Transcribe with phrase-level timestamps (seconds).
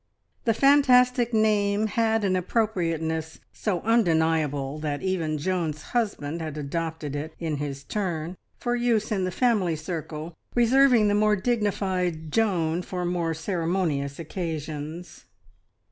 [0.45, 7.35] The fantastic name had an appropriateness so undeniable that even Joan's husband had adopted it
[7.37, 13.05] in his turn for use in the family circle, reserving the more dignified "Joan" for
[13.05, 15.25] more ceremonious occasions.